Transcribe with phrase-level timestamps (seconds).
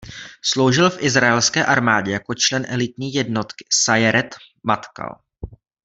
[0.41, 5.21] Sloužil v izraelské armádě jako člen elitní jednotky Sajeret Matkal.